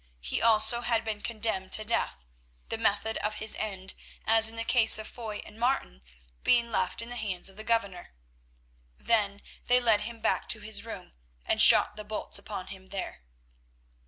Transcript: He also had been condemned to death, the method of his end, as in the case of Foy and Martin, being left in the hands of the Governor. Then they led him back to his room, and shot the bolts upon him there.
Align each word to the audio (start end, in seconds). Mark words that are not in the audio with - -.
He 0.19 0.41
also 0.41 0.81
had 0.81 1.03
been 1.03 1.21
condemned 1.21 1.73
to 1.73 1.85
death, 1.85 2.25
the 2.69 2.77
method 2.79 3.17
of 3.17 3.35
his 3.35 3.55
end, 3.59 3.93
as 4.25 4.49
in 4.49 4.55
the 4.55 4.63
case 4.63 4.97
of 4.97 5.07
Foy 5.07 5.43
and 5.45 5.59
Martin, 5.59 6.01
being 6.43 6.71
left 6.71 7.03
in 7.03 7.09
the 7.09 7.15
hands 7.15 7.49
of 7.49 7.55
the 7.55 7.63
Governor. 7.63 8.11
Then 8.97 9.43
they 9.67 9.79
led 9.79 10.01
him 10.01 10.19
back 10.19 10.49
to 10.49 10.59
his 10.59 10.83
room, 10.83 11.13
and 11.45 11.61
shot 11.61 11.97
the 11.97 12.03
bolts 12.03 12.39
upon 12.39 12.65
him 12.73 12.87
there. 12.87 13.21